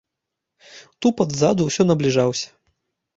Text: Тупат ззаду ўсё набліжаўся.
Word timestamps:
Тупат 1.05 1.33
ззаду 1.35 1.67
ўсё 1.67 1.81
набліжаўся. 1.91 2.47